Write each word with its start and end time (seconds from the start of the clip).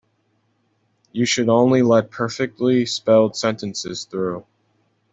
You 1.11 1.25
should 1.27 1.47
only 1.47 1.83
let 1.83 2.09
perfectly 2.09 2.87
spelled 2.87 3.35
sentences 3.35 4.03
through. 4.05 4.47